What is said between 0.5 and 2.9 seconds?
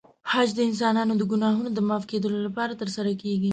د انسانانو د ګناهونو د معاف کېدو لپاره